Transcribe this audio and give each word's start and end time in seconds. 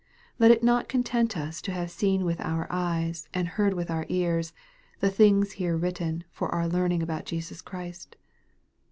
Let 0.39 0.49
it 0.49 0.63
not 0.63 0.89
con 0.89 1.03
tent 1.03 1.37
us 1.37 1.61
to 1.61 1.71
have 1.71 1.91
seen 1.91 2.25
with 2.25 2.41
our 2.41 2.65
eyes, 2.71 3.29
and 3.35 3.47
heard 3.47 3.75
with 3.75 3.91
our 3.91 4.03
cars, 4.05 4.51
the 4.99 5.11
things 5.11 5.51
here 5.51 5.77
written 5.77 6.23
for 6.31 6.49
our 6.49 6.67
learning 6.67 7.03
about 7.03 7.25
Jesus 7.27 7.61
Christ. 7.61 8.15